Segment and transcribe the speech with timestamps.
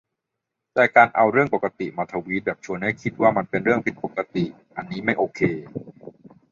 [0.73, 5.41] แต่การเอา "เรื่องปกติ" มาทวีตแบบชวนให้คนคิดว่ามันเป็นเรื่องผิดปกติ อันนี้ไม่โอเค